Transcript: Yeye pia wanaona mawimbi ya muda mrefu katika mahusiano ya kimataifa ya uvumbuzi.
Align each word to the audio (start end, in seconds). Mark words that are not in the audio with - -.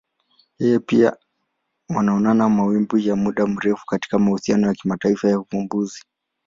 Yeye 0.59 0.79
pia 0.79 1.17
wanaona 1.89 2.49
mawimbi 2.49 3.07
ya 3.07 3.15
muda 3.15 3.47
mrefu 3.47 3.85
katika 3.85 4.19
mahusiano 4.19 4.67
ya 4.67 4.73
kimataifa 4.73 5.29
ya 5.29 5.39
uvumbuzi. 5.39 6.01